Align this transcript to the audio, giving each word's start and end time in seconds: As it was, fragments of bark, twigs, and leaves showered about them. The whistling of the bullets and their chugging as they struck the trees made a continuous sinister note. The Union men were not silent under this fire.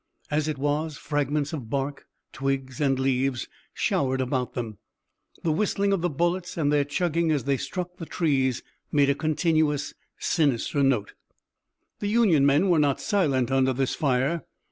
As 0.31 0.47
it 0.47 0.57
was, 0.57 0.97
fragments 0.97 1.53
of 1.53 1.69
bark, 1.69 2.07
twigs, 2.33 2.81
and 2.81 2.97
leaves 2.97 3.47
showered 3.71 4.19
about 4.19 4.55
them. 4.55 4.79
The 5.43 5.51
whistling 5.51 5.93
of 5.93 6.01
the 6.01 6.09
bullets 6.09 6.57
and 6.57 6.71
their 6.73 6.83
chugging 6.83 7.29
as 7.31 7.43
they 7.43 7.55
struck 7.57 7.97
the 7.97 8.07
trees 8.07 8.63
made 8.91 9.11
a 9.11 9.13
continuous 9.15 9.93
sinister 10.17 10.81
note. 10.81 11.13
The 11.99 12.07
Union 12.07 12.47
men 12.47 12.69
were 12.69 12.79
not 12.79 12.99
silent 12.99 13.51
under 13.51 13.73
this 13.73 13.93
fire. 13.93 14.43